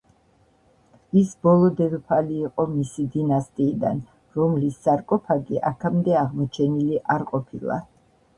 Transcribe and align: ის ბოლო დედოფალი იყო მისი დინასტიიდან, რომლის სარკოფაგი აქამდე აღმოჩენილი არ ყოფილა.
ის 1.19 1.33
ბოლო 1.47 1.67
დედოფალი 1.81 2.39
იყო 2.47 2.65
მისი 2.77 3.05
დინასტიიდან, 3.17 4.01
რომლის 4.39 4.81
სარკოფაგი 4.87 5.61
აქამდე 5.73 6.17
აღმოჩენილი 6.25 6.99
არ 7.19 7.29
ყოფილა. 7.31 7.81